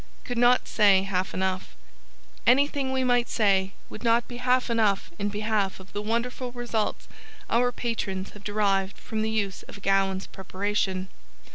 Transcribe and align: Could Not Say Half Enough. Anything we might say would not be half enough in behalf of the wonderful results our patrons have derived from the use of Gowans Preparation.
Could 0.23 0.39
Not 0.39 0.67
Say 0.67 1.03
Half 1.03 1.31
Enough. 1.31 1.75
Anything 2.47 2.91
we 2.91 3.03
might 3.03 3.29
say 3.29 3.73
would 3.87 4.03
not 4.03 4.27
be 4.27 4.37
half 4.37 4.67
enough 4.71 5.11
in 5.19 5.29
behalf 5.29 5.79
of 5.79 5.93
the 5.93 6.01
wonderful 6.01 6.51
results 6.53 7.07
our 7.51 7.71
patrons 7.71 8.31
have 8.31 8.43
derived 8.43 8.97
from 8.97 9.21
the 9.21 9.29
use 9.29 9.61
of 9.67 9.83
Gowans 9.83 10.25
Preparation. 10.25 11.07